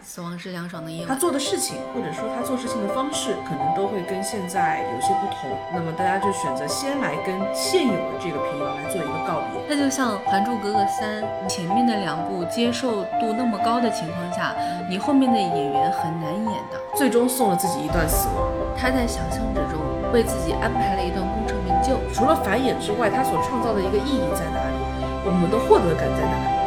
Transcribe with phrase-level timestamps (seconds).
[0.00, 1.14] 死亡是凉爽的夜晚他。
[1.14, 5.50] 做的事情，或者说他做事情的方式，可能都会跟现在有些不同。
[5.74, 9.60] 那么大家就选择先来跟现有的这个平遥来做一个告别。
[9.68, 14.54] 那就像《还珠格格三》前面的两部接受度那么高的情况下，
[14.88, 16.78] 你后面的演员很难演的。
[16.96, 18.48] 最终送了自己一段死亡。
[18.78, 21.98] 他在想象之中为自己安排了一段功成名就。
[22.14, 24.78] 除了繁衍之外，他所创造的一个意义在哪里？
[25.26, 26.57] 我们的获得感在哪里？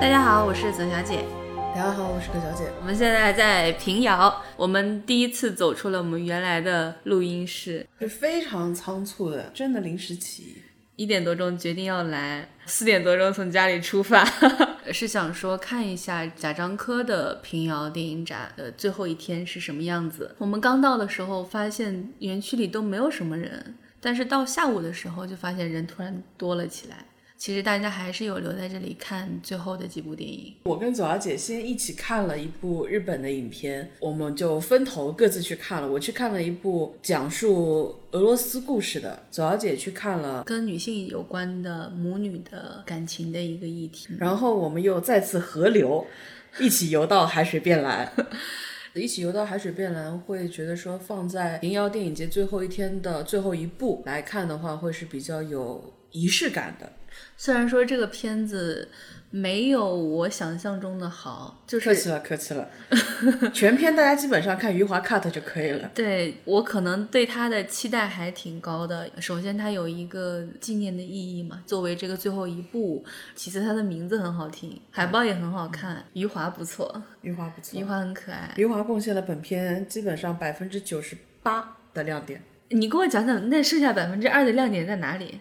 [0.00, 1.26] 大家好，我是泽小姐。
[1.74, 2.64] 大家好，我是葛小姐。
[2.80, 7.86] 我们现在在平遥，我们第一次走出了我们原来的录音室。
[7.98, 10.56] 是非常仓促的，真的临时起意。
[10.96, 14.24] 一点多钟决定要来，四点多钟从家里出发，
[14.90, 20.34] 是想说看一下贾樟柯的平遥电影展的最后一天是什么样子。
[20.38, 27.04] 我们刚到的时候发现园区里都没有什么人，但是到下午的时候就发现人突然多了起来。
[27.40, 30.54] 其实大家还是有留在这里看最后的几部电影。
[30.64, 35.90] 我跟左小姐先一起看了一部日本的影片，我们就分头各自去看了。
[35.90, 44.08] 我去看了一部讲述俄罗斯故事的，左小姐去看了，跟女性有关的母女的感情的一个议题。
[44.18, 46.06] 然后我们又再次合流，
[46.58, 48.12] 一起游到海水变蓝。
[48.92, 56.92] 一起游到海水变蓝，会觉得说放在平遥电影节最后一天的最后一部来看的话，会是比较有仪式感的。
[57.36, 58.88] 虽然说这个片子
[59.30, 62.68] 没有我想象中的好，就是客气了，客气了。
[63.52, 65.90] 全片大家基本上看余华 cut 就可以了。
[65.94, 69.08] 对我可能对他的期待还挺高的。
[69.20, 78.52] 首先，它有一个纪念的意义嘛，作为这个最后一部；其次，它的名字很好听，海报也很好看，余华不错，余华不错，余华很可爱。
[78.56, 82.42] 余华贡献了本片基本上百分之九十八的亮点。
[82.70, 85.40] 你给我讲讲，那剩下百分之二的亮点在哪里？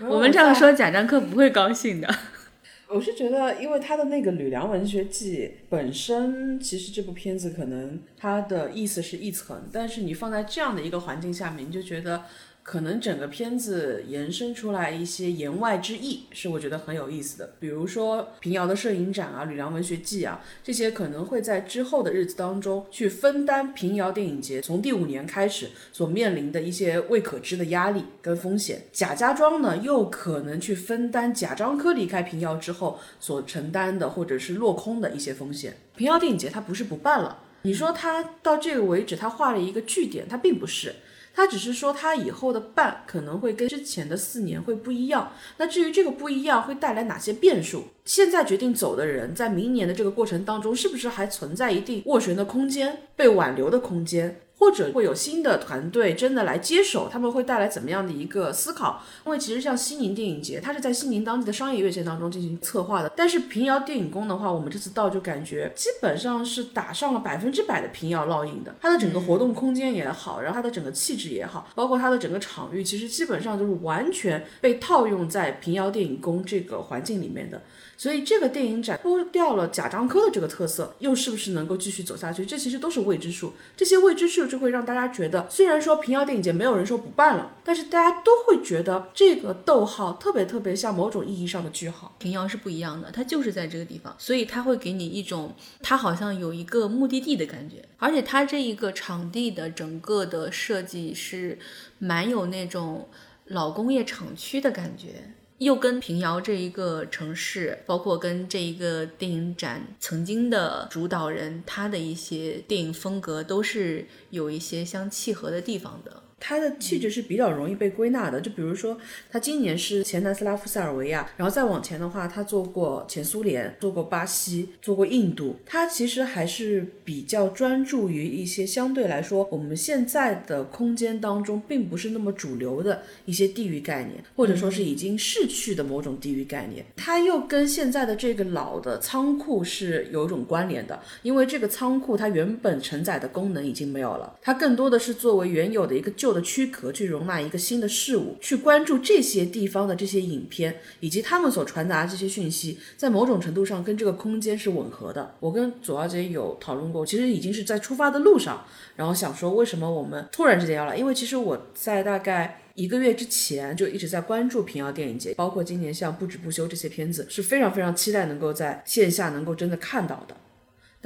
[0.00, 2.14] 我们这样说，贾樟柯不会高兴的。
[2.88, 12.22] 我是觉得，因为他的那个《吕梁文学记》本身，其实这部片子可能它的意思是一层，但是你放在这样的一个环境下面，你就觉得
[12.66, 17.54] 可能整个片子延伸出来一些言外之意，是我觉得很有意思的。
[17.60, 28.82] 比如说平遥的摄影展啊，《吕梁文学季》啊，这些可能会在之后的日子当中去分担平遥电影节从第五年开始所面临的一些未可知的压力跟风险。
[28.92, 35.76] 贾家庄呢，又可能去分担贾樟柯离开平遥之后所承担的或者是落空的一些风险。
[35.94, 40.92] 平遥电影节它不是不办了，你说它到这个为止，它画了一个句点，它并不是。
[41.36, 45.30] 他只是说，他以后的办可能会跟之前的四年会不一样。
[45.58, 54.40] 那至于这个不一样会带来哪些变数，现在决定走的人，在明年的这个过程当中，是不是还存在一定斡旋的空间、被挽留的空间？
[54.58, 59.02] 或者会有新的团队真的来接手，他们会带来怎么样的一个思考？
[59.24, 63.12] 因为其实像西宁电影节，它是在西宁当地的商业院线当中进行策划的。
[63.14, 68.74] 但是平遥电影宫的话，我们这次到就感觉基本上是打上了百分之百的平遥烙印的。
[68.80, 77.62] 它的整个活动空间也好，然后它的整个气质也好，包括它的整个场域，其实基本上就是完全被套用在平遥电影宫这个环境里面的。
[77.96, 82.44] 所以这个电影展脱掉了贾樟柯的这个特色，又是不是能够继续走下去？
[82.44, 83.54] 这其实都是未知数。
[83.76, 92.14] 这些未知数就会让大家觉得，虽然说平遥电影节没有人说不办了，但是大家都会觉得这个逗号特别特别像某种意义上的句号。
[92.18, 101.58] 平遥是不一样的，它就是在这个地方，所以它会给你一种它好像有一个目的地的感觉，而且它这一个场地的整个的设计是
[101.98, 103.08] 蛮有那种
[103.46, 105.32] 老工业厂区的感觉。
[105.58, 116.22] 又跟平遥这一个城市，包括跟这一个电影展曾经的主导人，他的一些电影风格都是有一些相契合的地方的。
[116.38, 118.96] 它的气质是比较容易被归纳的，就比如说，
[119.30, 136.84] 他今年是前南斯拉夫塞尔维亚，然后再往前的话，他做过前苏联，做过巴西，做过印度，他其实还是比较专注于一些相对来说我们现在的空间当中并不是那么主流的一些地域概念，或者说是已经逝去的某种地域概念。
[136.96, 155.34] 它又跟现在的这个老的仓库是有一种关联的，因为这个仓库它原本承载的功能已经没有了，它更多的是作为原有的一个旧的躯壳去容纳一个新的事物，去关注这些地方的这些影片以及他们所传达的这些讯息，在某种程度上跟这个空间是吻合的。
[155.40, 158.64] 我跟左小姐有讨论过，其实已经是在出发的路上，
[158.96, 162.62] 然后想说为什么我们突然之间要来，因为其实我在大概。
[162.76, 170.36] 一个月之前就一直在关注平遥电影节，包括今年像《不止不休》这些片子，是非常非常期待能够在线下能够真的看到的。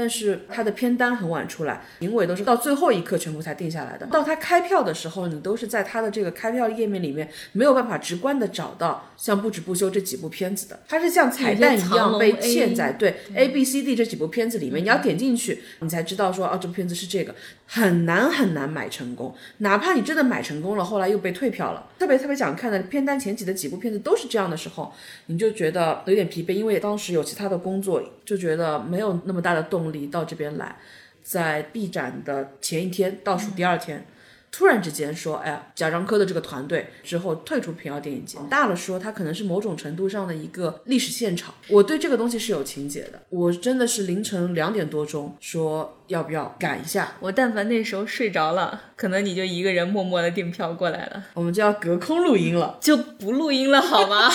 [0.00, 4.06] 但是它的片单很晚出来，评委都是到最后一刻全部才定下来的。
[4.06, 17.35] 到它开票的时候，你都是在它的这个开票页面里面没有办法直观的找到像《不止不休》这几部片子的，它是像彩蛋一样被嵌在对 A B C D 这几部片子里面，你要点进去，你才知道说哦，这部片子是这个，
[17.72, 19.32] 很难很难买成功。
[19.58, 21.87] 哪怕你真的买成功了，后来又被退票了。
[22.00, 24.93] 特别特别想看的片单前几的几部片子都是这样的时候，
[25.26, 30.75] 你就觉得有点疲惫，因为当时有其他的工作，就觉得没有那么大的动力到这边来。
[31.22, 34.05] 在 B 展的前一天，倒数第二天。
[34.52, 41.55] 突然之间说，哎呀，贾樟柯的这个团队之后退出平遥电影节，大了说他可能是某种程度上的一个历史现场。
[41.69, 47.17] 我对这个东西是有情节的，我真的是凌晨两点多钟说要不要赶一下。
[47.20, 54.29] 我但凡那时候睡着了，可能你就一个人默默 的 订票过来了，我们就要隔空录音了，就不录音了好吗？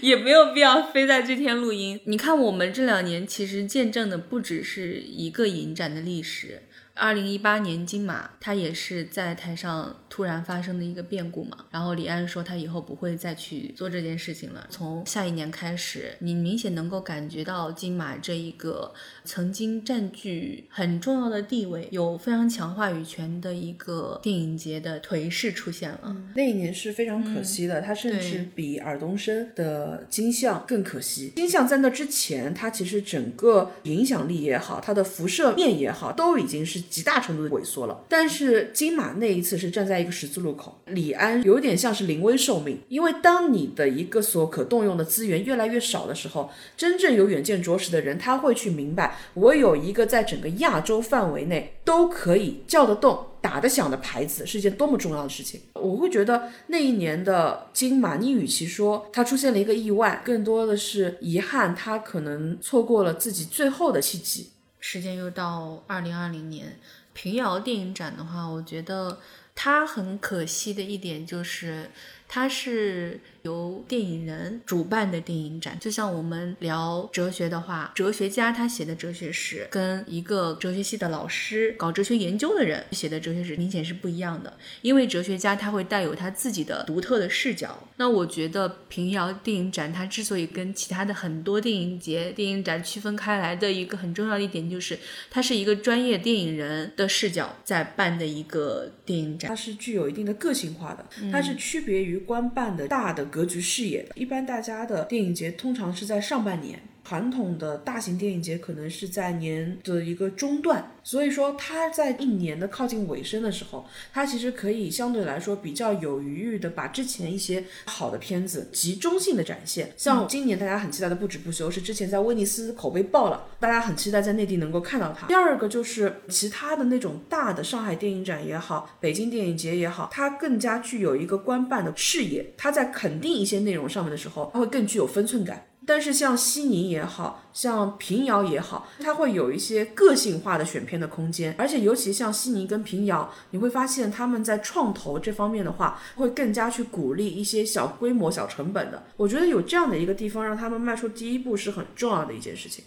[0.00, 2.00] 也没有必要非在这天录音。
[2.04, 6.62] 你看，我们这两年其实见证的不只是一个影展的历史。
[6.98, 11.56] 二零一八年金马，他也是在台上突然发生的一个变故嘛。
[11.70, 14.66] 然后李安说他以后不会再去做这件事情了。
[14.68, 18.92] 从下一年开始，你明显能够感觉到金马这一个
[19.24, 26.16] 曾经占据很重要的地位、有非常强话语权的一个电影节的颓势出现了。
[26.34, 31.32] 那一年是非常可惜的，它甚至比尔冬升的金像更可惜。
[31.36, 36.82] 金像在那之前，它其实整个影响力也好，它的辐射面也好，都已经是。
[36.88, 55.60] 极大程度的萎缩了，但是金马那一次是站在一个十字路口，李安有点像是临危受命，因为当你的一个所可动用的资源越来越少的时候，真正有远见卓识的人他会去明白，我有一个在整个亚洲范围内都可以叫得动、打得响的牌子，是一件多么重要的事情。
[55.74, 64.50] 我会觉得那一年的金马，你与其说它出现了一个意外，更多的是遗憾，他可能错过了自己最后的契机。
[64.80, 66.78] 时间又到二零二零年，
[67.12, 69.20] 平遥电影展的话，我觉得
[69.54, 71.90] 它很可惜的一点就是，
[72.26, 73.20] 它是。
[73.42, 84.52] 由电影人主办的电影展，就像我们聊哲学的话，哲学家他写的哲学史，跟一个哲学系的老师搞哲学研究的人写的哲学史明显是不一样的。
[84.82, 87.78] 因为哲学家他会带有他自己的独特的视角。
[87.96, 94.98] 那我觉得平遥电影展它之所以跟其他的很多电影节、电影展区分开来的一个很重要的一点，就是
[95.30, 103.27] 它是一个专业电影人的视角在办的一个电影展，它是具有一定的个性化的，它是区别于官办的大的。
[103.28, 106.80] 格局视野的，一般大家的电影节通常是在上半年。
[107.08, 119.90] 传统的大型电影节可能是在年的一个中段，所以说它在一年的靠近尾声的时候，它其实可以相对来说比较有余裕的把之前一些好的片子集中性的展现。
[119.96, 125.26] 像今年大家很期待的《不止不休》，是之前在威尼斯口碑爆了，大家很期待在内地能够看到它。
[125.28, 135.67] 第二个就是其他的那种大的上海电影展也好，北京电影节也好，它更加具有一个官办的视野，它在肯定一些内容上面的时候，它会更具有分寸感。
[135.88, 149.02] 但是像西宁也好像平遥也好，它会有一些个性化的选片的空间，而且尤其像西宁跟平遥，你会发现他们在创投这方面的话，会更加去鼓励一些小规模、小成本的。
[149.16, 152.84] 我觉得有这样的一个地方，让他们迈出第一步是很重要的一件事情。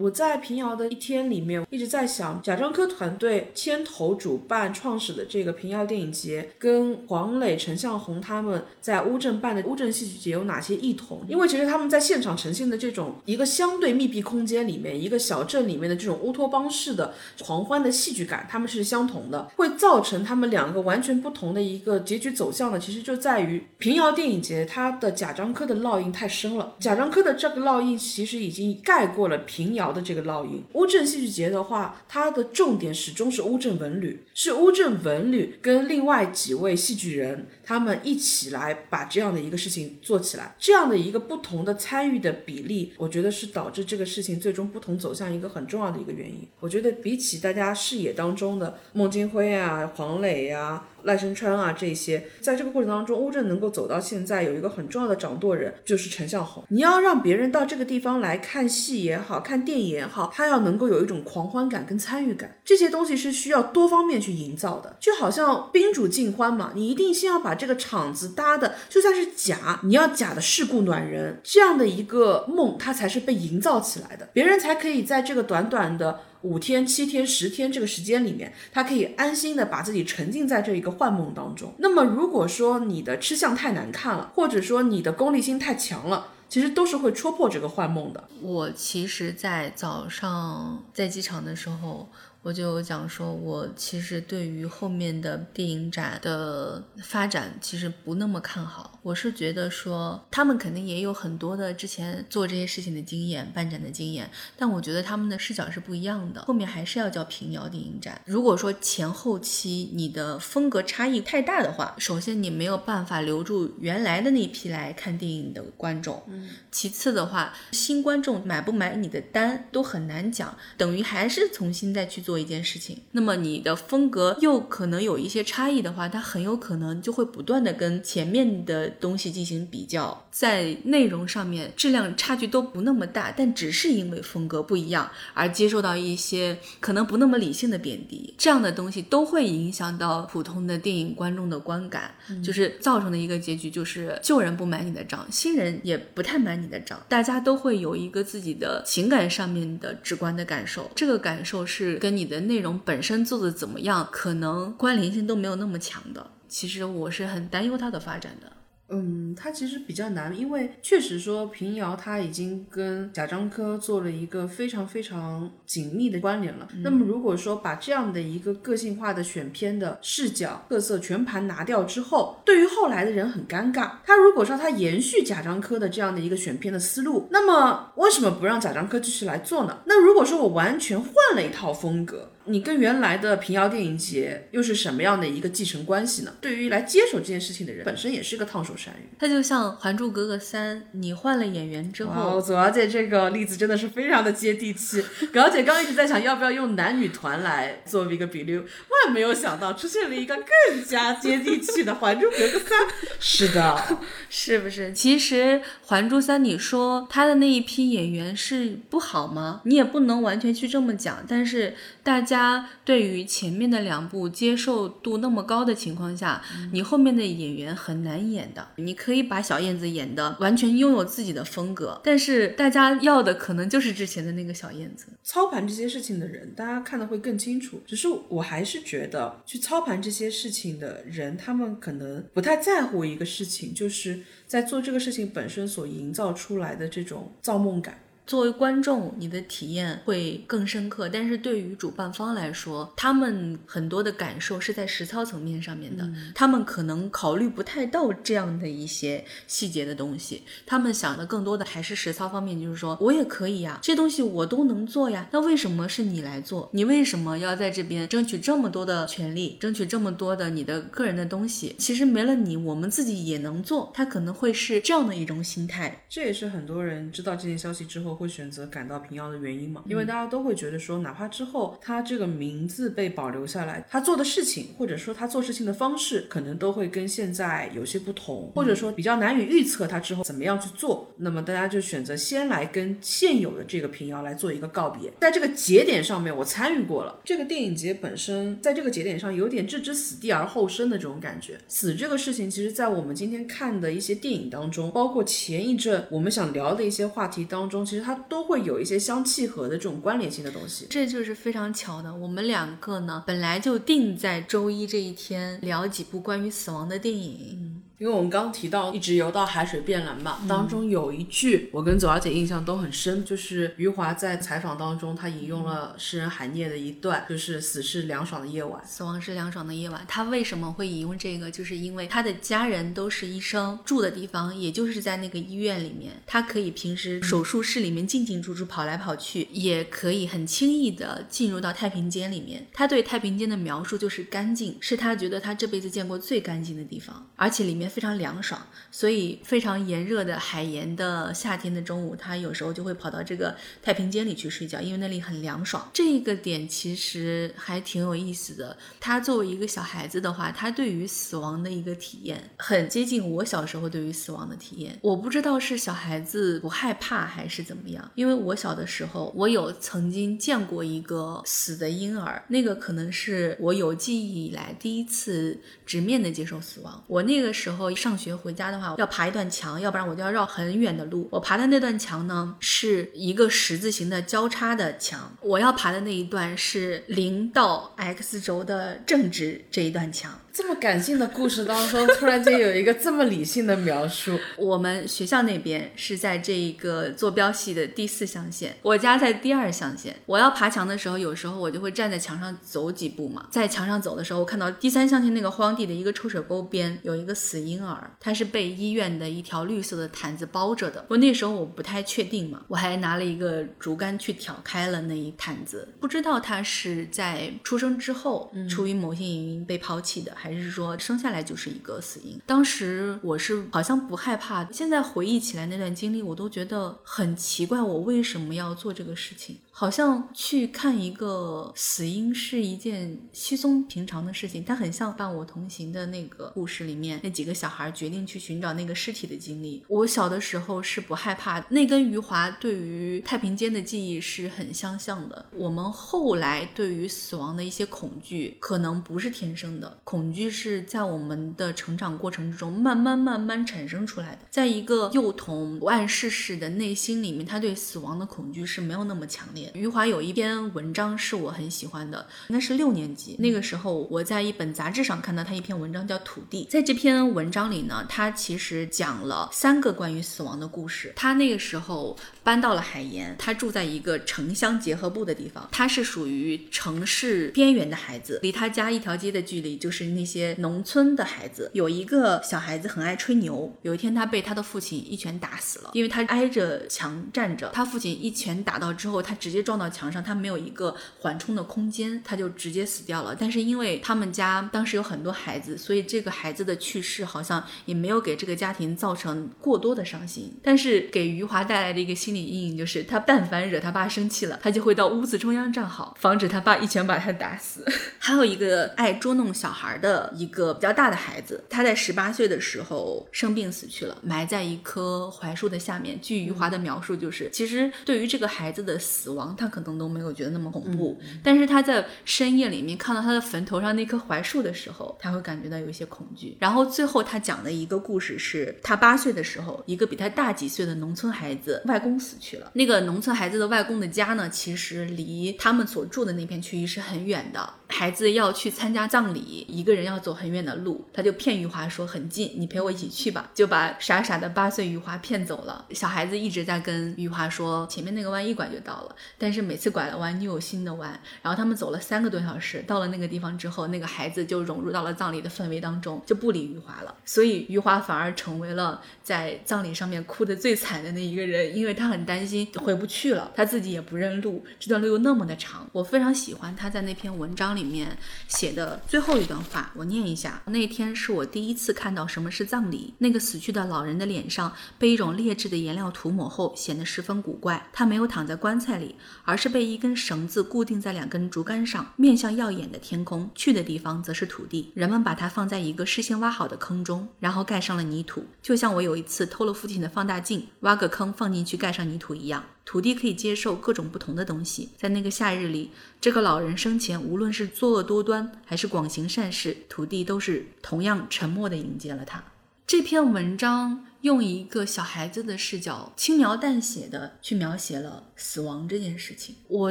[0.00, 11.20] 我在平遥的一天里面一直在想，贾樟柯团队牵头主办创始的这个平遥电影节，跟黄磊、陈向红他们在乌镇办的乌镇戏剧节有哪些异同？
[11.28, 17.12] 因为其实他们在现场呈现的这种一个相对密闭空间里面，一个小镇里面的这种乌托邦式的
[17.44, 22.78] 狂欢的戏剧感，他们是相同的，会造成他们两个完全不同的一个结局走向的？
[22.78, 29.89] 其实就在于平遥电影节它的贾樟柯的烙印太深了，贾樟柯的这个烙印其实已经盖过了平遥。
[29.92, 46.46] 的这个烙印，乌镇戏剧节的话，它的重点始终是乌镇文旅，是乌镇文旅跟另外几位戏剧人，他们一起来把这样的一个事情做起来，这样的一个不同的参与的比例，我觉得是导致这个事情最终不同走向一个很重要的一个原因。
[46.60, 50.84] 我觉得比起大家视野当中的孟京辉啊、黄磊呀。
[51.04, 56.64] 赖声川啊，这些在这个过程当中，乌镇能够走到现在，有一个很重要的掌舵人就是陈向红。
[56.68, 64.96] 你要让别人到这个地方来看戏也好看电影也好，他要能够有一种狂欢感跟参与感，这些东西是需要多方面去营造的。
[65.00, 76.20] 就好像宾主尽欢嘛，你一定先要把这个场子搭的就算是假，你要假的世故暖人，这样的一个梦，它才是被营造起来的，别人才可以在这个短短的。
[76.42, 81.74] 五天、七天、十天这个时间里面，他可以安心的把自己沉浸在这一个幻梦当中。
[81.78, 88.28] 那么如果说你的吃相太难看了，或者说你的功利心太强了，其实都是会戳破这个幻梦的。
[88.40, 92.08] 我其实，在早上在机场的时候。
[92.42, 98.98] 我就有讲说，我其实对于后面的电影展的发展其实不那么看好。
[99.02, 106.40] 我是觉得说，他们肯定也有很多的之前做这些事情的经验、办展的经验，但我觉得他们的视角是不一样的。
[106.42, 108.18] 后面还是要叫平遥电影展。
[108.24, 122.29] 如果说前后期你的风格差异太大的话，首先你没有办法留住原来的那批来看电影的观众，嗯，其次的话，新观众买不买你的单都很难讲，等于还是重新再去做。
[122.30, 152.19] 做一件事情，那么你的风格又可能有一些差异的话，它很有可能就会不断的跟前面的东西进行比较，在内容上面质量差距都不那么大，但只是因为风格不一样而接受到一些可能不那么理性的贬低，这样的东西都会影响到普通的电影观众的观感，就是造成的一个结局就是旧人不买你的账，新人也不太买你的账，大家都会有一个自己的情感上面的直观的感受，这个感受是跟你。
[152.20, 156.30] 你的内容本身做的怎么样，可能关联性都没有那么强的。
[156.46, 158.52] 其实我是很担忧它的发展的。
[158.90, 166.68] 嗯，它其实比较难，因为确实说平遥他已经跟贾樟柯做了一个非常非常紧密的关联了。
[166.82, 173.92] 那么如果说把这样的一个个性化的选片的视角特色全盘拿掉之后，对于后来的人很尴尬。
[174.04, 179.78] 他如果说他延续贾樟柯的这样的一个选片的思路，那么为什么不让贾樟柯继续来做呢？
[179.86, 182.30] 那如果说我完全换了一套风格？
[182.46, 186.32] 你跟原来的平遥电影节又是什么样的一个继承关系呢？
[186.40, 189.08] 对于来接手这件事情的人，本身也是个烫手山芋。
[189.18, 195.02] 它就像《还珠格格三》，你换了演员之后，左小姐这个例子真的是非常的接地气。
[195.32, 202.88] 葛小姐刚一直在想要不要用男女团来作为一个比例，万没有想到出现了一个更加接地气的《还珠格格三》。
[203.20, 203.98] 是的，
[204.30, 204.92] 是不是？
[204.92, 209.60] 其实《还珠三》，你说他的那一批演员是不好吗？
[209.64, 212.68] 你也不能完全去这么讲，但是大家。
[212.84, 218.66] 对于前面的两部接受度那么高的情况下，你后面的演员很难演的。
[218.76, 225.06] 你可以把小燕子演的完全拥有自己的风格，但是大家要的可能就是之前的那个小燕子。
[225.22, 227.80] 操盘这些事情的人，大家看的会更清楚。
[227.86, 237.98] 只是我还是觉得，去操盘这些事情的人，他们可能不太在乎一个事情，就是在做这个事情本身所营造出来的这种造梦感。
[238.30, 241.08] 作为观众，你的体验会更深刻。
[241.08, 250.44] 但是对于主办方来说，他们很多的感受是在实操层面上面的，他们可能考虑不太到这样的一些细节的东西。
[250.64, 255.26] 他们想的更多的还是实操方面，就是说我也可以呀，这些东西我都能做呀。
[255.32, 256.70] 那为什么是你来做？
[256.72, 261.74] 你为什么要在这边争取这么多的权利，争取这么多的你的个人的东西？
[261.80, 263.90] 其实没了你，我们自己也能做。
[263.92, 266.04] 他可能会是这样的一种心态。
[266.08, 268.19] 这也是很多人知道这件消息之后。
[268.20, 269.82] 会选择赶到平遥的原因嘛？
[269.86, 281.08] 因为大家都会觉得说，哪怕之后他这个名字被保留下来，他做的事情或者说他做事情的方式，可能都会跟现在有些不同，或者说比较难以预测他之后怎么样去做。
[281.16, 285.10] 那么大家就选择先来跟现有的这个平遥来做一个告别。
[285.20, 287.18] 在这个节点上面，我参与过了。
[287.24, 291.58] 这个电影节本身在这个节点上有点置之死地而后生的这种感觉。
[291.68, 298.20] 死这个事情，其实在我们今天看的一些电影当中，包括前一阵我们想聊的一些话题当中，其实它。
[298.28, 302.14] 都会有一些相契合的这种关联性的东西，这就是非常巧的。
[302.14, 307.69] 我们两个呢，本来就定在周一这一天聊几部关于死亡的电影。
[308.00, 320.02] 因为我们刚刚提到一直游到海水变蓝嘛，当中有一句我跟左小姐印象都很深，就是余华在采访当中他引用了诗人海涅的一段，就是“死是凉爽的夜晚，死亡是凉爽的夜晚”。
[320.08, 321.50] 他为什么会引用这个？
[321.50, 332.66] 就是因为他的家人都是医生，住的地方也就是在那个医院里面，他可以平时手术室里面进进出出跑来跑去，也可以很轻易的进入到太平间里面。
[332.72, 337.89] 他对太平间的描述就是干净，是他觉得他这辈子见过最干净的地方，而且里面。
[337.90, 345.90] 非常凉爽，所以非常炎热的海盐的夏天的中午，他有时候就会跑到这个太平间里去睡觉，因为那里很凉爽。
[345.92, 348.76] 这个点其实还挺有意思的。
[349.00, 354.96] 他作为一个小孩子的话，他对于死亡的一个体验很接近我小时候对于死亡的体验。
[355.02, 367.02] 我不知道是小孩子不害怕还是怎么样，因为我小的时候，我有曾经见过一个死的婴儿，那个可能是我有记忆以来第一次直面的接受死亡。
[367.08, 367.79] 我那个时候。
[367.80, 371.28] 候上学回家的话，要爬一段墙，要不然我就要绕很远的路。
[371.30, 380.38] 我爬的那段墙呢，是一个十字形的交叉的墙，我要爬的那一段是零到 x 轴的正直这一段墙。
[380.52, 384.36] 这么感性的故事当中，突然间有一个这么理性的描述。
[384.58, 390.14] 我们学校那边是在这一个坐标系的第四象限，我家在第二象限。
[390.26, 393.46] 我要爬墙的时候，有时候我就会站在墙上走几步嘛。
[393.48, 401.04] 在墙上走的时候，我看到第三象限那个荒地的一个臭水沟边有一个死婴儿，他是被医院的一条绿色的毯子包着的。
[401.08, 410.32] 我那时候我不太确定嘛，我还拿了一个竹竿去挑开了那一毯子，不知道他是在出生之后出于某些原因被抛弃的。
[410.34, 412.40] 还是说生下来就是一个死婴？
[412.46, 419.58] 当时我是好像不害怕，现在回忆起来那段经历，我都觉得很奇怪，我为什么要做这个事情？
[419.80, 429.82] 好像去看一个死因是一件稀松平常的事情，它很像伴我同行的那个故事里面那几个小孩决定去寻找那个尸体的经历。
[429.88, 435.46] 我小的时候是不害怕，那跟余华对于太平间的记忆是很相像的。
[435.54, 444.40] 我们后来对于死亡的一些恐惧，可能不是天生的，恐惧是在我们的成长过程之中慢慢慢慢产生出来的。
[444.50, 449.69] 在一个幼童不谙世事的内心里面，他对死亡的恐惧是没有那么强烈。
[449.74, 456.64] 余华有一篇文章是我很喜欢的，应该是六年级那个时候，我在一本杂志上看到他一篇文章叫《土地》。
[456.68, 461.12] 在这篇文章里呢，他其实讲了三个关于死亡的故事。
[461.16, 471.70] 他那个时候搬到了海盐，他住在一个城乡结合部的地方，他是属于城市边缘的孩子，离他家一条街的距离就是那些农村的孩子。
[471.74, 483.34] 有一个小孩子很爱吹牛，有一天他被他的父亲一拳打死了，因为他挨着墙站着，他父亲一拳打到之后，他直直接撞到墙上，他没有一个缓冲的空间，他就直接死掉了。
[483.36, 490.54] 但是因为他们家当时有很多孩子，所以这个孩子的去世好像也没有给这个家庭造成过多的伤心。
[490.62, 497.84] 但是给余华带来的一个心理阴影就是，他但凡惹他爸生气了，他就会到屋子中央站好，防止他爸一拳把他打死。
[498.20, 506.18] 还有一个爱捉弄小孩的一个比较大的孩子，他在十八岁的时候生病死去了，埋在一棵槐树的下面。
[506.20, 511.20] 据余华的描述，就是其实对于这个孩子的死亡，他可能都没有觉得那么恐怖。
[511.42, 516.56] 但是他在深夜里面看到他的坟头上那棵槐树的时候，他会感觉到有一些恐惧。
[516.60, 522.70] 然后最后他讲的一个故事是，他八岁的时候，一个比他大几岁的农村孩子外公死去了。
[522.74, 527.74] 那个农村孩子的外公的家呢，其实离他们所住的那片区域是很远的。
[527.90, 535.84] 孩子要去参加葬礼，一个人要走很远的路，他就骗余华说很近，你陪我一起去吧，就把傻傻的八岁余华骗走了。
[535.90, 541.10] 小孩子一直在跟余华说，前面那个弯一拐就到了，但是每次拐了弯又有新的弯。
[541.42, 547.14] 然后他们走了三个多小时，到了那个地方之后，那个孩子就融入到了葬礼的氛围当中，就不理余华了。
[547.24, 555.88] 所以余华反而成为了在葬礼上面哭的最惨的那一个人，因为他很担心回不去了，他自己也不认路，这段路又那么的长。
[555.92, 557.79] 我非常喜欢他在那篇文章里。
[557.80, 558.16] 里面
[558.46, 560.62] 写的最后一段话，我念一下。
[560.66, 563.14] 那天是我第一次看到什么是葬礼。
[563.18, 567.88] 那个死去的老人的脸上被一种劣质的颜料涂抹后，显得十分古怪。
[567.92, 569.14] 他没有躺在棺材里，
[569.44, 573.50] 而是被一根绳子固定在两根竹竿上，面向耀眼的天空。
[573.54, 574.90] 去的地方则是土地。
[574.94, 582.64] 人们把它放在一个事先挖好的坑中，然后盖上了泥土，就像我有一次偷了父亲的放大镜，挖个坑放进去盖上泥土一样。
[582.90, 584.88] 土地可以接受各种不同的东西。
[584.96, 592.42] 在那个夏日里，这个老人生前无论是作恶多端，还是广行善事，土地都是同样沉默地迎接了他。
[592.88, 594.06] 这篇文章。
[594.22, 599.54] 用一个小孩子的视角，轻描淡写的去描写了死亡这件事情。
[599.66, 599.90] 我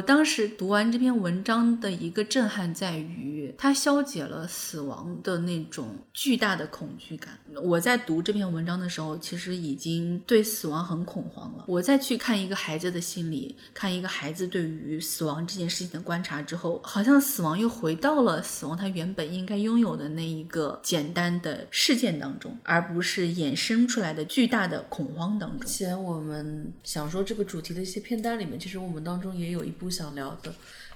[0.00, 7.36] 当时读完这篇文章的一个震撼在于，它消解了死亡的那种巨大的恐惧感。
[7.60, 11.64] 我在读这篇文章的时候，其实已经对死亡很恐慌了。
[11.66, 24.19] 我再去看一个孩子的心理，看一个孩子对于死亡这件事情的观察之后，好像死亡又回到了死亡它原本应该拥有的那一个简单的事件当中，而不是衍生出来的。
[24.24, 25.66] 巨大的恐慌当中。
[25.68, 30.52] 前我们想说这个主题的一些片单里面，其实我们当中也有一部想聊的。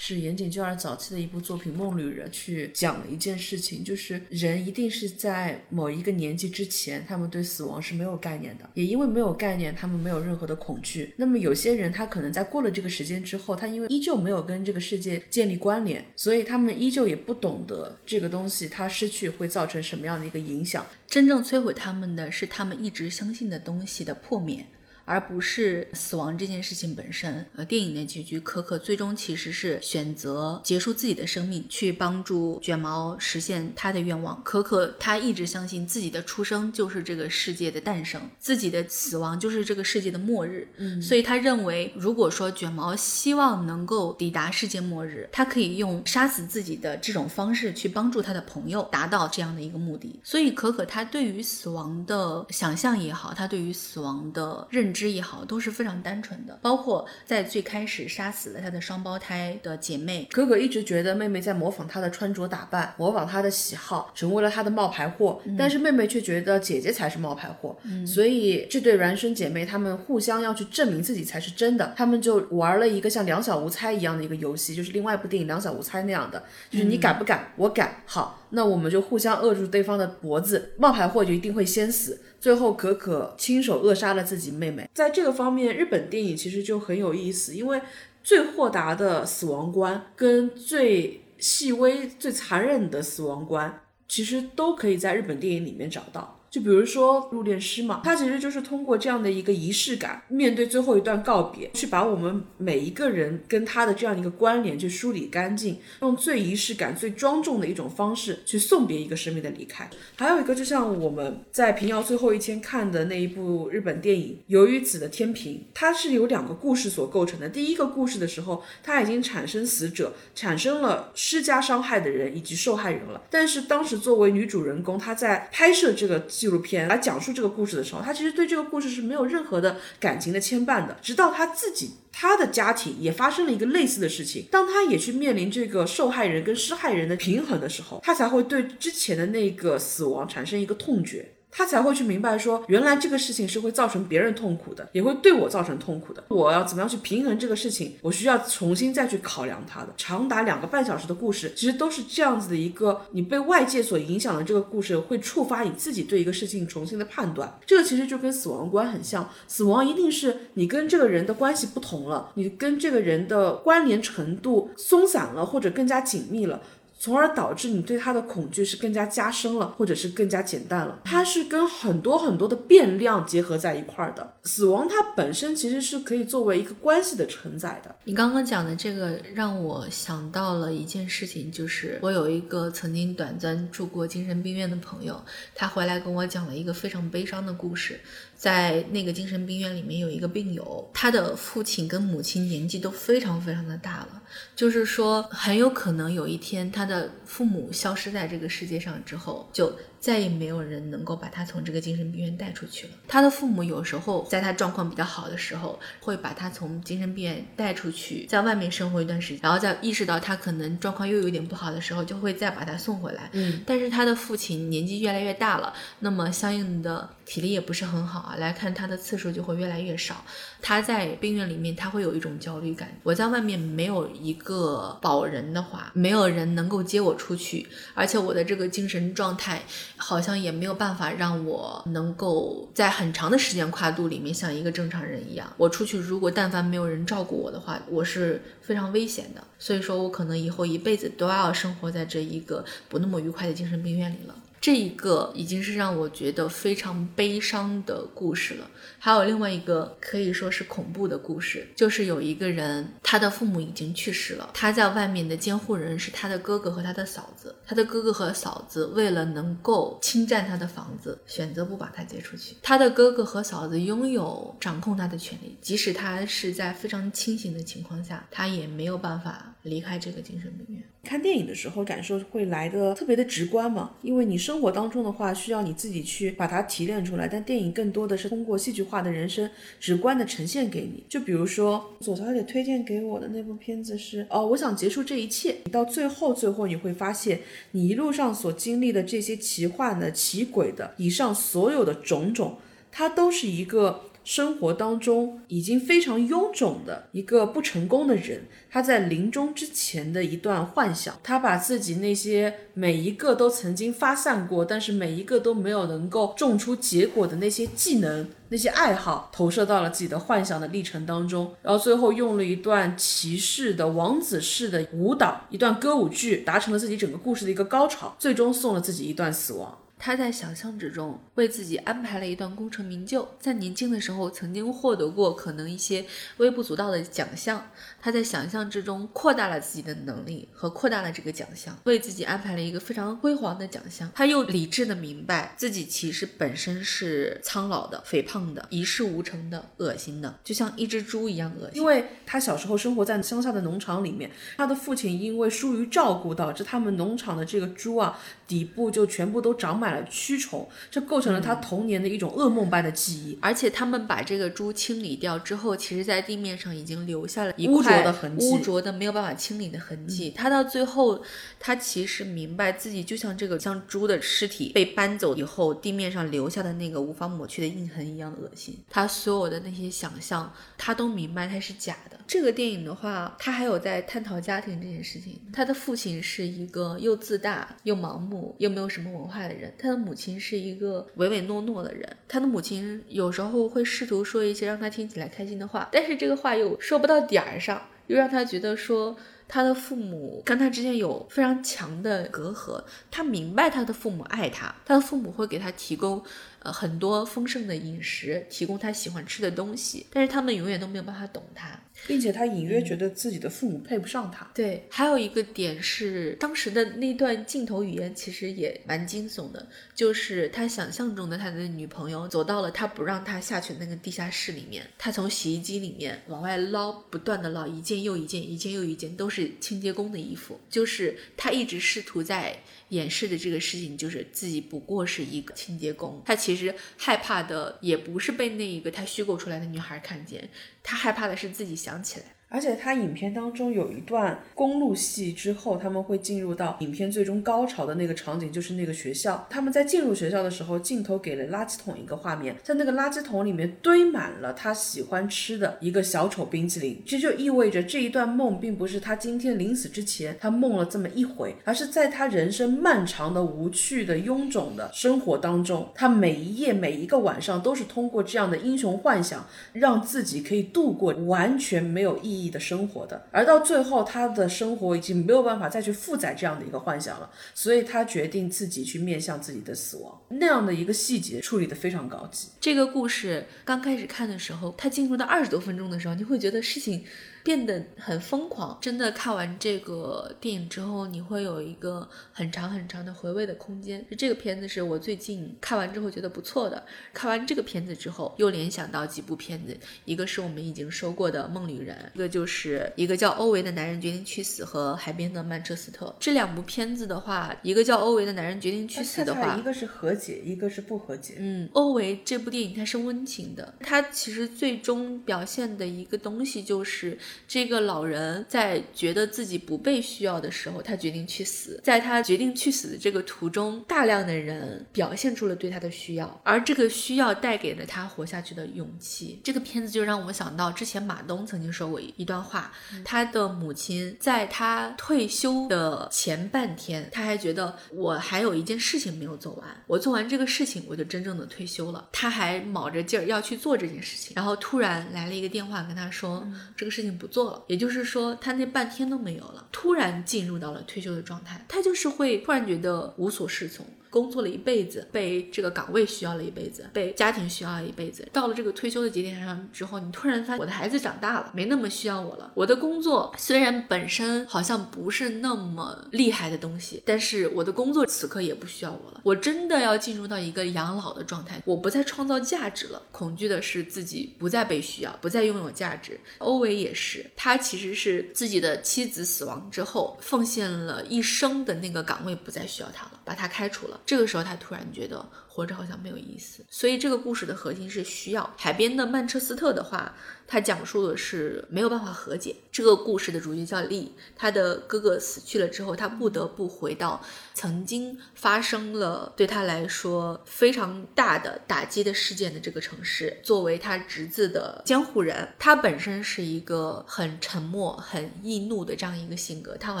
[0.02, 11.12] 是岩井俊二早期的一部作品《梦旅人》去讲了一件事情，就是人一定是在某一个年纪之前，他们对死亡是没有概念的，也因为没有概念，他们没有任何的恐惧。
[11.18, 20.86] 那么有些人他可能在过了这个时间之后，他因为依旧没有跟这个世界建立关联，所以他们依旧也不懂得这个东西，它失去会造成什么样的一个影响。
[21.06, 24.64] 真正摧毁他们的是他们一直相信的东西的破灭。
[25.04, 27.44] 而不是死亡这件事情本身。
[27.56, 34.40] 呃，电影的结局，可可最终其实是选择结束自己的生命，去帮助卷毛实现他的愿望。
[34.44, 40.66] 可可他一直相信自己的出生就是这个世界的诞生，自己的死亡就是这个世界的末日。
[40.76, 50.20] 嗯，所以他认为，如果说卷毛希望能够抵达世界末日，他可以用杀死自己的这种方式去帮助他的朋友达到这样的一个目的。
[50.22, 56.58] 所以可可他对于死亡的想象也好，他对于死亡的认知也好，都是非常单纯的。
[56.62, 65.40] 包括在最开始杀死了他的双胞胎的姐妹，可可一直觉得妹妹在模仿她的穿着打扮，模仿她的喜好，成为了她的冒牌货。
[65.58, 67.76] 但是妹妹却觉得姐姐才是冒牌货。
[68.06, 71.94] 所以这对孪生姐妹，她们互相要去证明自己才是真的。
[71.96, 82.20] 她们就玩了一个像两小无猜一样的一个游戏，就是另外一部电影《两小无猜》那样的，就是你敢不敢，我敢，好，那我们就互相扼住对方的脖子，冒牌货就一定会先死。
[82.40, 84.88] 最后，可可亲手扼杀了自己妹妹。
[84.94, 87.80] 在这个方面，日本电影其实就很有意思，因为
[88.24, 96.39] 最豁达的死亡观跟最细微、最残忍的死亡观，其实都可以在日本电影里面找到。
[96.50, 109.88] 就比如说入殓师嘛，他其实就是通过这样的一个仪式感，面对最后一段告别，去把我们每一个人跟他的这样一个关联去梳理干净，用最仪式感、最庄重的一种方式去送别一个生命的离开。
[110.16, 117.48] 还有一个，就像我们在平遥最后一天看的那一部日本电影《由于子的天平》，它是由两个故事所构成的。
[117.48, 123.22] 第一个故事的时候，它已经产生死者，产生了施加伤害的人以及受害人了。
[123.30, 126.26] 但是当时作为女主人公，她在拍摄这个。
[126.40, 130.96] 纪录片来讲述这个故事的时候，他其实对这个故事是没有任何的感情的牵绊的。
[131.02, 141.28] 直到他自己他的家庭也发生了一个类似的事情，当他也去面临这个受害人跟施害人的平衡的时候，他才会对之前的那个死亡产生一个痛觉。
[141.50, 146.22] 他才会去明白说，原来这个事情是会造成别人痛苦的，也会对我造成痛苦的。
[146.28, 147.94] 我要怎么样去平衡这个事情？
[148.02, 149.88] 我需要重新再去考量它的。
[149.96, 157.52] 长达两个半小时的故事，其实都是这样子的一个，你被外界所影响的这个故事，会触发你自己对一个事情重新的判断。
[157.66, 166.60] 这个其实就跟死亡观很像，死亡一定是你跟这个人的关系不同了，你跟这个人的关联程度松散了，或者更加紧密了。
[167.00, 171.00] 从而导致你对他的恐惧是更加加深了，或者是更加减淡了。
[171.02, 174.34] 它是跟很多很多的变量结合在一块儿的。
[174.44, 177.96] 死亡它本身其实是可以作为一个关系的承载的。
[178.04, 185.18] 你刚刚讲的这个让我想到了一件事情，就是我有一个曾经短暂住过精神病院的朋友，
[185.54, 187.98] 他回来跟我讲了一个非常悲伤的故事。
[188.40, 194.22] 在那个精神病院里面有一个病友，他的父亲跟母亲年纪都非常非常的大了，
[194.56, 199.70] 就是说很有可能有一天他的父母消失在这个世界上之后，就。
[200.00, 202.92] 再也没有人能够把他从这个精神病院带出去了。
[203.06, 213.28] 他的父母有时候在他状况比较好的时候，会把他从精神病院带出去，在外面生活一段时间，然后再意识到他可能状况又有点不好的时候，就会再把他送回来。
[213.32, 220.24] 嗯，但是他的父亲年纪越来越大了，那么相应的体力也不是很好啊，来看他的次数就会越来越少。
[220.62, 222.88] 他在病院里面，他会有一种焦虑感。
[223.02, 229.60] 我在外面没有一个保人的话，没有人能够接我出去，而且我的这个精神状态。
[230.00, 235.52] 好像也没有办法让我能够在很长的时间跨度里面像一个正常人一样。
[235.56, 239.44] 我出去，如果但凡没有人照顾我的话，我是非常危险的。
[239.58, 244.34] 所以说我可能以后一辈子都要生活在这一个不那么愉快的精神病院里了。
[244.60, 248.70] 这一个已经是让我觉得非常悲伤的故事了。
[248.98, 257.49] 还有另外一个可以说是恐怖的故事，就是有一个人，他的父母已经去世了，他在外面的监护人是他的哥哥和他的嫂子。
[257.70, 262.56] 他的哥哥和嫂子为了能够侵占他的房子，选择不把他接出去。
[262.60, 270.82] 他的哥哥和嫂子拥有掌控他的权利，即使他是在非常清醒的情况下，他也没有办法离开这个精神病院。
[271.02, 281.02] 看电影的时候，感受会来的特别的直观嘛，因为你生活当中的话，需要你自己去把它提炼出来，但电影更多的是通过戏剧化的人生，直观的呈现给你。
[281.08, 285.56] 就比如说左小姐推荐给我的那部片子是哦，我想结束这一切。
[285.72, 287.40] 到最后，最后你会发现，
[287.72, 292.58] 你一路上所经历的这些奇幻的、奇诡的，以上所有的种种，
[292.92, 294.02] 它都是一个。
[294.30, 319.76] 生活当中已经非常臃肿的一个不成功的人，他在临终之前的一段幻想，他把自己那些每一个都曾经发散过，但是每一个都没有能够种出结果的那些技能、那些爱好，投射到了自己的幻想的历程当中，然后最后用了一段骑士的王子式的舞蹈，一段歌舞剧，达成了自己整个故事的一个高潮，最终送了自己一段死亡。
[320.02, 326.06] 他在想象之中为自己安排了一段功成名就，在年轻的时候曾经获得过可能一些
[326.38, 334.10] 微不足道的奖项，他在想象之中扩大了自己的能力和扩大了这个奖项，为自己安排了一个非常辉煌的奖项。
[334.14, 341.76] 他又理智的明白自己其实本身是苍老的、肥胖的、一事无成的、恶心的，就像一只猪一样恶心。
[341.76, 353.38] 因为他小时候生活在乡下的农场里面，他的父亲因为疏于照顾，导致他们农场的这个猪啊，底部就全部都长满了蛆虫，这构成了他童年的一种噩梦般的记忆。
[353.42, 357.89] 而且他们把这个猪清理掉之后，其实在地面上已经留下了一污块
[358.38, 360.30] 污浊的没有办法清理的痕迹。
[360.30, 361.22] 他到最后，
[361.58, 368.78] 他其实明白自己就像这个像猪的尸体被搬走以后，地面上留下的那个无法抹去的印痕一样恶心。
[368.88, 372.18] 他所有的那些想象，他都明白它是假的。
[372.26, 375.40] 这个电影的话，他还有在探讨家庭这件事情。
[375.52, 382.08] 他的父亲是一个又自大又盲目又没有什么文化的人，他的母亲是一个唯唯诺诺的人。
[382.28, 387.79] 他的母亲有时候会试图说一些让他听起来开心的话，但是这个话又说不到点儿上，
[388.10, 389.16] 又让他觉得说。
[389.52, 396.22] 他的父母跟他之间有非常强的隔阂，他明白他的父母爱他，他的父母会给他提供
[396.60, 401.78] 呃很多丰盛的饮食，提供他喜欢吃的东西，但是他们永远都没有办法懂他。
[402.06, 404.50] 并且他隐约觉得自己的父母配不上他。
[404.54, 422.56] 对，还有一个点是，当时的那段镜头语言其实也蛮惊悚的，就是他想象中的他的女朋友走到了他不让他下去的那个地下室里面，他从洗衣机里面往外捞，不断的捞一件又一件，一件又一件，都是清洁工的衣服，就是他一直试图在
[422.90, 430.48] 掩饰的这个事情，就是自己不过是一个清洁工，他其实害怕的也不是被那一个他虚构出来的女孩看见，
[430.82, 432.26] 他害怕的是自己想起来。
[432.50, 439.46] 而且他影片当中有一段公路戏之后，他们会进入到影片最终高潮的那个场景，就是那个学校。
[439.48, 447.00] 他们在进入学校的时候，镜头给了垃圾桶一个画面，在那个垃圾桶里面堆满了他喜欢吃的一个小丑冰淇淋。
[447.06, 462.39] 这就意味着这一段梦并不是他今天临死之前他梦了这么一回，而是在他人生漫长的、无趣的、臃肿的生活当中，他每一夜、每一个晚上都是通过这样的英雄幻想，让自己可以度过完全没有意义。
[462.40, 470.18] 意义的生活的，而到最后，他的生活已经没有办法再去负载这样的一个幻想了，所以他决定自己去面向自己的死亡。
[470.30, 472.48] 那样的一个细节处理的非常高级。
[472.60, 477.04] 这个故事刚开始看的时候，他进入到二十多分钟的时候，你会觉得事情
[477.42, 478.78] 变得很疯狂。
[478.80, 484.06] 真的看完这个电影之后，你会有一个很长很长的回味的空间。
[484.16, 486.82] 这个片子是我最近看完之后觉得不错的。
[487.12, 496.14] 看完这个片子之后，又联想到几部片子，一个是我们已经说过的《梦旅人》，一个就是一个叫欧维的男人决定去死和海边的曼彻斯特。
[496.20, 501.34] 这两部片子的话，一个叫欧维的男人决定去死的话，一个是和解，一个是不和解。
[501.38, 511.80] 嗯，欧维这部电影它是温情的，它其实最终表现的一个东西就是这个老人在觉得自己不被需要的时候，他决定去死。
[511.82, 519.40] 在他决定去死的这个途中，大量的人表现出了对他的需要，而这个需要带给了他活下去的勇气。
[519.42, 522.70] 这个片子就让我想到之前马东曾经说过一段话，
[523.02, 532.08] 他的母亲在他退休的前半天，他还觉得我还有一件事情没有做完，我做完这个事情我就真正的退休了。
[532.12, 537.62] 他还卯着劲儿要去做这件事情，然后突然来了一个电话跟他说，这个事情不做了。
[537.68, 543.86] 也就是说，他那半天都没有了，突然进入到了退休的状态，他就是会突然觉得无所适从。
[544.10, 548.28] 工作了一辈子，被这个岗位需要了一辈子，被家庭需要了一辈子。
[548.32, 552.50] 到了这个退休的节点上之后，你突然发现我的孩子长大了，没那么需要我了。
[552.54, 559.20] 我的工作虽然本身好像不是那么厉害的东西，但是我的工作此刻也不需要我了。
[559.22, 563.00] 我真的要进入到一个养老的状态，我不再创造价值了。
[563.12, 566.18] 恐惧的是自己不再被需要，不再拥有价值。
[566.38, 573.99] 欧维也是，他其实是自己的妻子死亡之后，奉献了一生的那个岗位不再需要他了，把他开除了。
[574.04, 578.54] 这个时候，他突然觉得活着好像没有意思，所以这个故事的核心是需要。
[578.56, 580.14] 海边的曼彻斯特的话，
[580.46, 582.54] 它讲述的是没有办法和解。
[582.70, 587.20] 这个故事的主角叫丽，他的哥哥死去了之后，他不得不回到
[587.52, 595.48] 曾经发生了对他来说非常大的打击的事件的这个城市，作为他侄子的监护人。
[595.58, 600.00] 他本身是一个很沉默、很易怒的这样一个性格，他好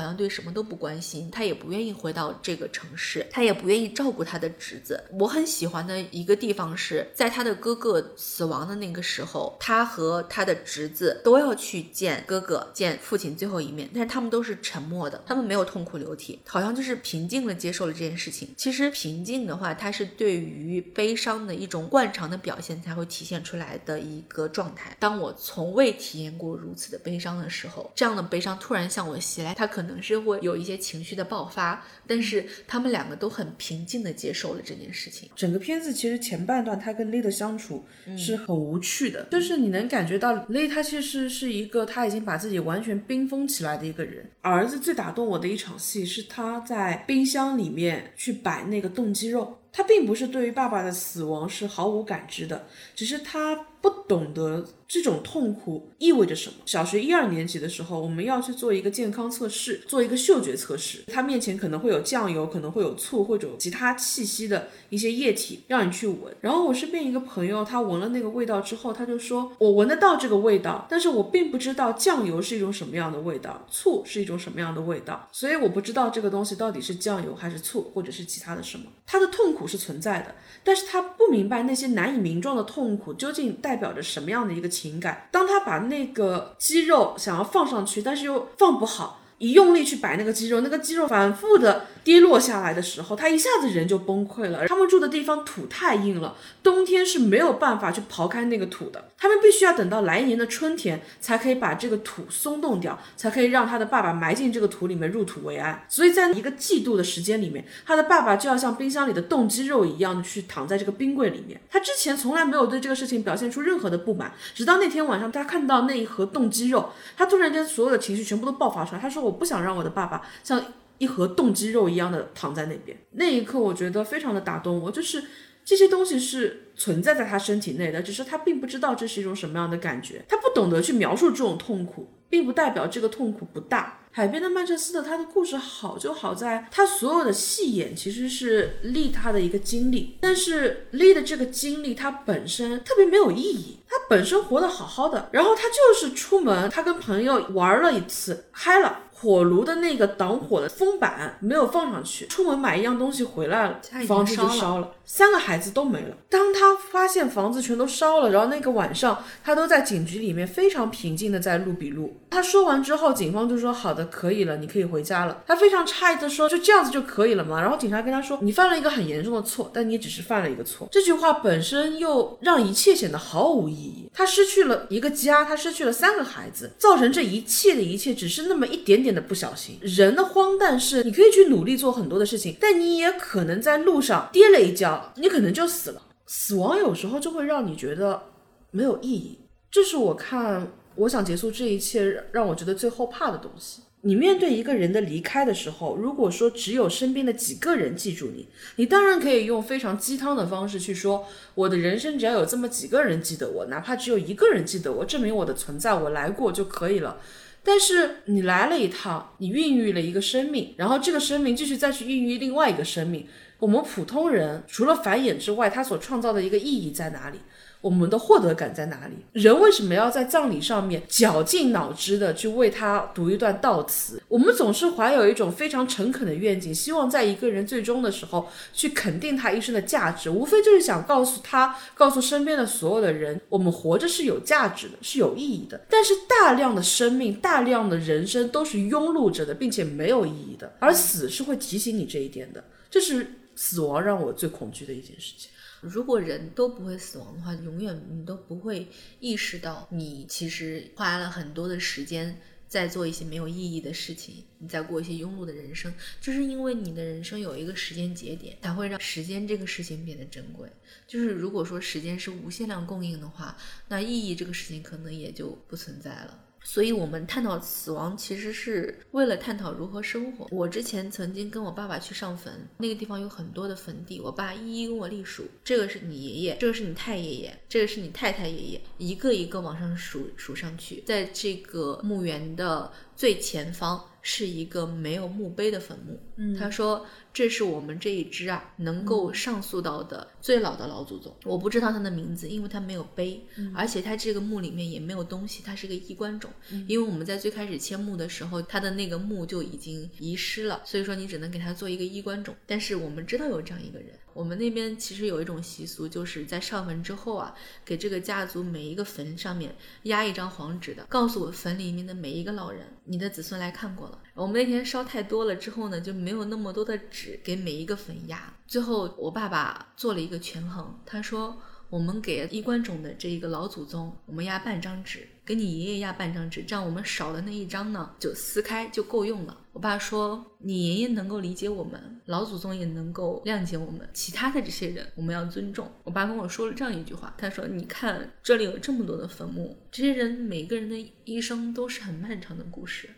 [0.00, 5.02] 像对什么都不关心，他也不愿意回到这个城市，他也不愿意照顾他的侄子。
[5.18, 18.52] 我很很喜欢的一个地方是在他的哥哥死亡的那个时候，他和他的侄子都要去见哥哥、见父亲最后一面，但是他们都是沉默的，他们没有痛哭流涕，好像就是平静的接受了这件事情。
[18.54, 24.94] 其实平静的话，它是对于悲伤的一种惯常的表现才会体现出来的一个状态。
[25.00, 35.29] 当我从未体验过如此的悲伤的时候，这样的悲伤突然向我袭来，它可能是会有一些情绪的爆发，但是他们两个都很平静的接受了这件事情。
[35.34, 37.84] 整个片子其实前半段他跟 Lee 的相处
[38.16, 44.28] 是很无趣的，就是你能感觉到 Lee 他其实是一个他已经把自己完全冰封起来的一个人。
[44.42, 56.56] 儿子最打动我的一场戏是他在冰箱里面去摆那个冻鸡肉，他并不是对于爸爸的死亡是毫无感知的，只是他不懂得这种痛苦意味着什么。
[56.66, 61.04] 小学一二年级的时候，我们要去做一个健康测试，做一个嗅觉测试。
[61.06, 66.34] 他面前可能会有酱油，可能会有醋或者其他气息的一些液体，让你去闻。
[66.40, 85.28] 然后我身边一个朋友，他闻了那个味道之后，他就说：“我闻得到这个味道，但是我并不知道酱油是一种什么样的味道，醋是一种什么样的味道，所以我不知道这个东西到底是酱油还是醋，或者是其他的什么。”他的痛苦是存在的，但是他不明白那些难以名状的痛苦究竟代表着什么样的一个情感。
[85.30, 94.66] 当他把那个肌肉想要放上去，但是又放不好，一用力去摆那个肌肉，那个肌肉反复的跌落下来的时候，他一下子人就崩溃了。
[94.68, 105.86] 他们住的地方土太硬了，冬天是没有办法去刨开那个土的，他们必须要等到来年的春天才可以把这个土松动掉，才可以让他的爸爸埋进这个土里面入土为安。
[105.88, 111.58] 所以在一个季度的时间里面，他的爸爸就要像冰箱里的冻鸡肉一样的去躺在这个冰柜里面。
[111.70, 119.00] 他之前从来没有对这个事情表现出任何的不满，直到那天晚上他看到那一盒冻鸡肉，他突然间所有的情绪全部都爆发出来。
[119.00, 120.62] 他说：“我我不想让我的爸爸像。”
[121.00, 125.24] 一盒冻鸡肉一样的躺在那边，那一刻我觉得非常的打动我，就是
[125.64, 134.00] 这些东西是存在在他身体内的，只是他并不知道这是一种什么样的感觉，他不懂得去描述这种痛苦，并不代表这个痛苦不大。
[134.10, 149.04] 海边的曼彻斯特，他的故事好就好在他所有的戏演其实是利他的一个经历，但是利的这个经历他本身特别没有意义，他本身活得好好的，然后他就是出门，他跟朋友玩了一次，嗨了。
[149.20, 156.16] 火炉的那个挡火的封板没有放上去，出门买一样东西回来了，房子就烧了，三个孩子都没了。
[156.30, 162.16] 当他发现房子全都烧了，然后那个晚上他都在警局里面非常平静的在录笔录。
[162.30, 165.42] 他说完之后，警方就说好的，可以了，你可以回家了。
[165.46, 167.60] 他非常诧异的说，就这样子就可以了吗？
[167.60, 170.88] 然后警察跟他说，你犯了一个很严重的错，但你只是犯了一个错。
[170.90, 174.09] 这句话本身又让一切显得毫无意义。
[174.12, 179.10] 他失去了一个家，他失去了三个孩子，造成这一切的一切只是那么一点点。
[179.10, 186.02] 的不小心，人的荒诞是，你可以去努力做很多的事情，但你也可能在路上跌了一跤，你可能就死了。
[186.26, 188.22] 死亡有时候就会让你觉得
[188.70, 193.82] 没有意义，这是我看我想结束这一切让我觉得最后怕的东西。
[194.02, 207.20] 你面对一个人的离开的时候，如果说只有身边的几个人记住你，你当然可以用非常鸡汤的方式去说，我的人生只要有这么几个人记得我，哪怕只有一个人记得我，证明我的存在，我来过就可以了。
[207.62, 213.26] 但是你来了一趟，你孕育了一个生命，然后这个生命继续再去孕育另外一个生命。
[213.58, 217.38] 我们普通人除了繁衍之外，他所创造的一个意义在哪里？
[217.80, 219.14] 我们的获得感在哪里？
[219.32, 224.22] 人为什么要在葬礼上面绞尽脑汁的去为他读一段悼词？
[224.28, 235.80] 我们总是怀有一种非常诚恳的愿景，希望在一个人最终的时候去肯定他一生的价值，无非就是想告诉他，告诉身边的所有的人，我们活着是有价值的，是有意义的。
[235.88, 242.62] 但是大量的生命，大量的人生都是庸碌着的，并且没有意义的，而死是会提醒你这一点的。
[242.90, 245.50] 这是死亡让我最恐惧的一件事情。
[245.80, 248.86] 如果人都不会死亡的话，永远你都不会
[249.18, 252.38] 意识到你其实花了很多的时间
[252.68, 260.68] 在做一些没有意义的事情，你在过一些庸碌的人生，就是因为你的人生有一个时间节点，才会让时间这个事情变得珍贵。
[261.06, 263.56] 就是如果说时间是无限量供应的话，
[263.88, 266.38] 那意义这个事情可能也就不存在了。
[266.62, 270.46] 所以，我们探讨死亡，其实是为了探讨如何生活。
[270.50, 284.04] 我之前曾经跟我爸爸去上坟，那个地方有很多的坟地，我爸一一跟我隶数，这个是你爷爷，这个是你太爷爷，这个是你太太爷爷，一个一个往上数数上去，在这个墓园的最前方。
[284.22, 286.20] 是一个没有墓碑的坟墓。
[286.36, 291.34] 嗯，他说这是我们这一支啊能够上溯到的最老的老祖宗。
[291.44, 293.40] 我不知道他的名字，因为他没有碑，
[293.74, 296.50] 而且他这个墓里面也没有东西，他是个衣冠冢。
[296.86, 302.54] 因为我们在最开始迁墓的时候，他的那个墓就已经遗失了，所以说你只能给他做一个衣冠冢。
[302.66, 314.18] 但是我们知道有这样一个人，我们那边其实有一种习俗，就是在上坟之后啊，给这个家族每一个坟上面压一张黄纸的，告诉我坟里面的每一个老人，你的子孙来看过了。
[314.34, 318.54] 我们那天烧太多了之后呢，就没有那么多的纸给每一个坟压。
[318.66, 321.60] 最后我爸爸做了一个权衡，他说。
[321.90, 329.58] 我们给衣冠冢的这一个老祖宗，我们压半张纸，给你爷爷压半张纸，这样我们少的那一张呢，就撕开就够用了。
[329.72, 335.90] 我爸说，你爷爷能够理解我们，老祖宗也能够谅解我们，其他的这些人我们要尊重。
[336.04, 343.10] 我爸跟我说了这样一句话，他说，你看这里有这么多的坟墓，这些人每个人的一生都是很漫长的故事，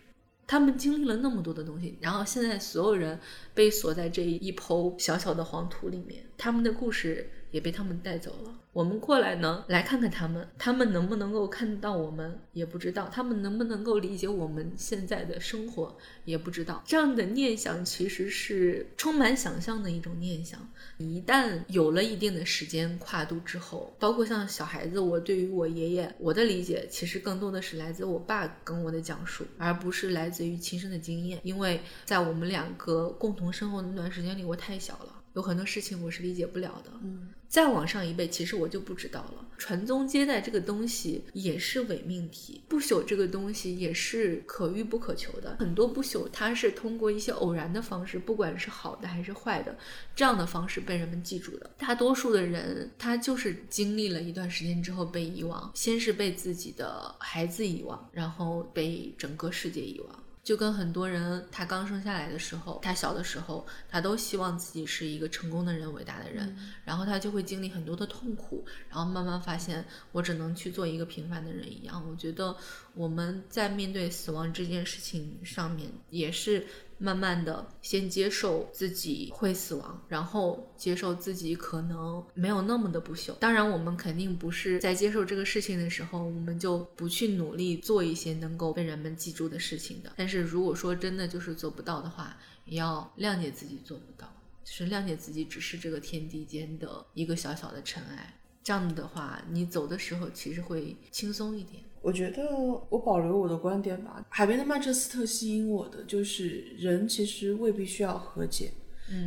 [0.47, 3.21] 他们经历了那么多的东西，然后现在所有人
[3.53, 7.31] 被锁在这一抔小小的黄土里面，他们的故事。
[7.53, 8.62] 也被他们带走了。
[8.73, 15.95] 我们过来呢，来看看他们，他们能不能够看到我们，也不知道；他们能不能够理解我们现在的生活，
[16.25, 16.83] 也不知道。
[16.87, 20.59] 这样的念想其实是充满想象的一种念想。
[20.97, 31.39] 一旦有了一定的时间跨度之后，包括像小孩子，我对于我爷爷，我的理解其实更多的是来自我爸跟我的讲述，而不是来自于亲身的经验。
[31.43, 35.22] 因为在我们两个共同生活的那段时间里，我太小了。
[35.35, 36.91] 有很多事情我是理解不了的。
[37.03, 39.47] 嗯，再往上一辈，其实我就不知道了。
[39.57, 45.57] 传宗接代这个东西也是伪命题，不朽这个东西也是可遇不可求的。
[45.61, 49.77] 很多不朽，它是通过一些偶然的方式，不管是好的还是坏的，
[50.17, 51.71] 这样的方式被人们记住的。
[51.79, 60.25] 大多数的人，他就是经历了一段时间之后被遗忘，先是被自己的孩子遗忘，然后被整个世界遗忘。
[60.43, 72.05] 就跟很多人，他刚生下来的时候，他小的时候，他都希望自己是一个成功的人、伟大的人，然后他就会经历很多的痛苦，然后慢慢发现我只能去做一个平凡的人一样。
[72.11, 72.57] 我觉得
[72.95, 76.67] 我们在面对死亡这件事情上面也是。
[77.03, 83.35] 慢慢的，先接受自己会死亡，然后接受自己可能没有那么的不朽。
[83.41, 90.13] 当然，我们肯定不是在接受这个事情的时候，我们就不去努力做一些能够被人们记住的事情的。
[90.17, 94.33] 但是如果说真的就是做不到的话，也要谅解自己做不到，
[94.63, 98.39] 就是谅解自己只是这个天地间的一个小小的尘埃。
[98.63, 101.83] 这样的话，你走的时候其实会轻松一点。
[102.03, 102.55] 我觉得
[102.89, 104.25] 我保留我的观点吧。
[104.29, 108.73] 海边的曼彻斯特吸引我的就是人其实未必需要和解。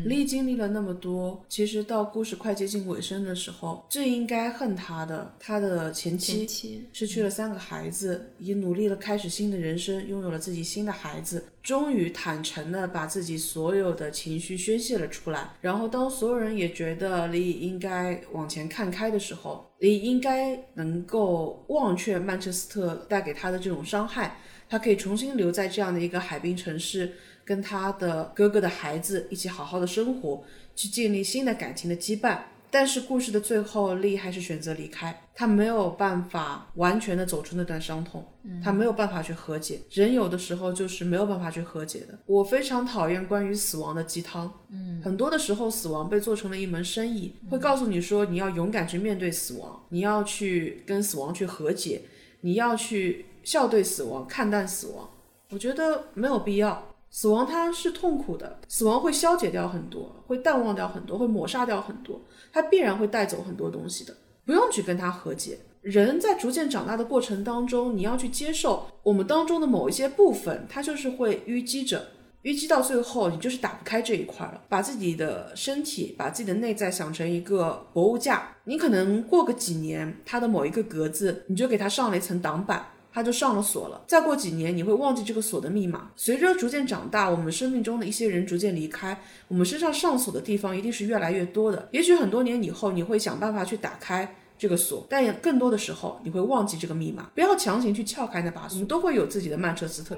[0.03, 15.51] 丽经历了那么多，其实到故事快接近尾声的时候，最应该恨他的，他的前妻失去了三个孩子，也努力了开始新的人生，拥有了自己新的孩子，终于坦诚的把自己所有的情绪宣泄了出来。
[15.61, 27.13] 然后当所有人也觉得李应该往前看开的时候，李应该能够忘却曼彻斯特带给他的这种伤害，他可以重新留在这样的一个海滨城市。
[27.45, 30.43] 跟他的哥哥的孩子一起好好的生活，
[30.75, 32.39] 去建立新的感情的羁绊。
[32.71, 35.21] 但是故事的最后，丽还是选择离开。
[35.33, 38.25] 他没有办法完全的走出那段伤痛，
[38.61, 39.79] 他没有办法去和解。
[39.91, 42.19] 人有的时候就是没有办法去和解的。
[42.25, 44.51] 我非常讨厌关于死亡的鸡汤。
[44.71, 52.01] 嗯，很多的时候，死亡被做成了一门生意，会告诉你说你要勇敢去面对死亡，你要去跟死亡去和解，
[52.41, 55.09] 你要去笑对死亡，看淡死亡。
[55.51, 56.94] 我觉得没有必要。
[57.15, 62.19] 死亡它是痛苦的，死亡会消解掉很多，会淡忘掉很多，会抹杀掉很多，
[62.51, 64.13] 它必然会带走很多东西的，
[64.45, 65.57] 不用去跟他和解。
[65.81, 72.05] 人在逐渐长大的过程当中，你要去接受我们当中的某一些部分，它就是会淤积着，
[72.43, 74.61] 淤积到最后，你就是打不开这一块了。
[74.67, 82.85] 把自己的身体，把自己的内在想成一个博物架，你可能过个几年，它的某一个格子，你就给它上了一层挡板。
[83.15, 84.01] 它就上了锁了。
[84.05, 86.11] 再过几年，你会忘记这个锁的密码。
[86.17, 91.87] 随着逐渐长大，我们生命中的一些人逐渐离开，我们身上上锁的地方一定是越来越多的。
[91.93, 97.29] 也许很多年以后，你会想办法去打开这个锁，但也更多的时候，你会忘记这个密码。
[97.33, 98.75] 不要强行去撬开那把锁。
[98.75, 100.17] 我们都会有自己的曼彻斯特。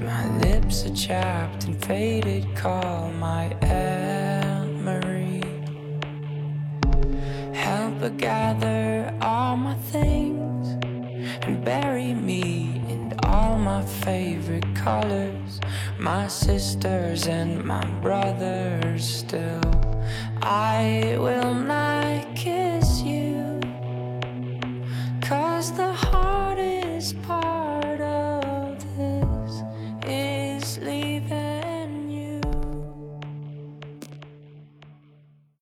[0.00, 3.54] My lips are chapped and faded call my
[4.84, 5.42] Marie
[7.52, 10.68] help her gather all my things
[11.42, 15.60] and bury me in all my favorite colors.
[15.98, 19.60] My sisters and my brothers still.
[20.42, 21.54] I will